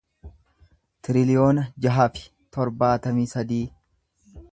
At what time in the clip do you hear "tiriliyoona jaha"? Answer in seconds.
1.07-2.07